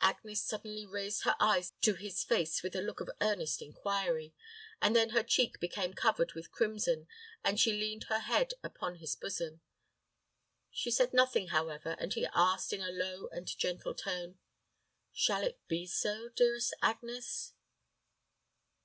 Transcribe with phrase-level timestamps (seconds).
[0.00, 4.34] Agnes suddenly raised her eyes to his face with a look of earnest inquiry,
[4.80, 7.06] and then her cheek became covered with crimson,
[7.44, 9.60] and she leaned her head upon his bosom.
[10.72, 14.36] She said nothing, however, and he asked, in a low and gentle tone,
[15.12, 17.52] "Shall it be so, dearest Agnes?"